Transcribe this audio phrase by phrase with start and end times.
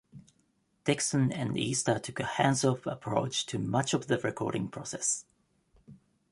[0.83, 5.25] Dixon and Easter took a hands-off approach to much of the recording process.